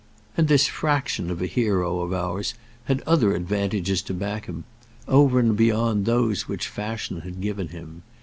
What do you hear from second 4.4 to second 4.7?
him,